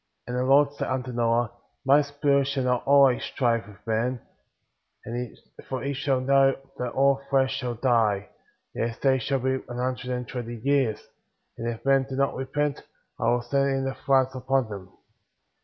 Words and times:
9 0.27 0.35
And 0.35 0.37
the 0.39 0.49
Lord 0.51 0.73
said 0.73 0.87
unto 0.87 1.11
Noah: 1.11 1.51
My 1.85 1.99
Spirit^ 1.99 2.47
shall 2.47 2.63
not 2.63 2.87
always 2.87 3.23
strive 3.23 3.67
with 3.67 3.85
man,* 3.85 4.19
for 5.69 5.83
he 5.83 5.93
shall 5.93 6.19
know 6.19 6.55
tliat 6.79 6.95
all 6.95 7.21
flesh 7.29 7.53
shall 7.55 7.75
die; 7.75 8.29
yet 8.73 8.87
his 8.87 8.97
days 8.97 9.21
shall 9.21 9.37
be 9.37 9.59
an 9.69 9.77
hun 9.77 9.93
dred 9.93 10.17
and 10.17 10.27
twenty 10.27 10.55
years; 10.63 11.07
and 11.55 11.69
if 11.69 11.85
men 11.85 12.07
do 12.09 12.15
not 12.15 12.33
repent," 12.35 12.81
I 13.19 13.25
will 13.29 13.43
send 13.43 13.69
in 13.69 13.85
the 13.85 13.91
floods^ 13.91 14.33
upon 14.35 14.69
them. 14.69 14.89